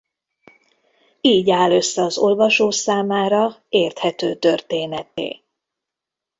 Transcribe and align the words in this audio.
Így 1.21 1.49
áll 1.51 1.71
össze 1.71 2.01
az 2.01 2.17
olvasó 2.17 2.71
számára 2.71 3.63
érthető 3.69 4.35
történetté. 4.35 5.43